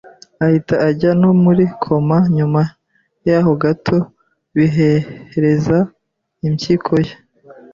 ahita 0.45 0.75
ajya 0.87 1.11
no 1.21 1.31
muri 1.43 1.63
koma, 1.81 2.17
nyuma 2.37 2.61
yaho 3.27 3.51
gato 3.63 3.97
bihereza 4.55 5.77
impyiko 6.47 6.93
ye 7.05 7.13